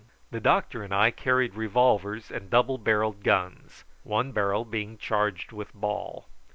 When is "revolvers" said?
1.53-2.31